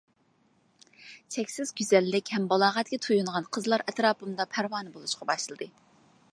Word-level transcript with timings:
چەكسىز 1.35 1.73
گۈزەللىك 1.81 2.33
ھەم 2.37 2.49
بالاغەتكە 2.53 3.01
تويۇنغان 3.07 3.47
قىزلار 3.59 3.87
ئەتراپىمدا 3.89 4.51
پەرۋانە 4.57 4.95
بولۇشقا 4.97 5.33
باشلىدى. 5.33 5.73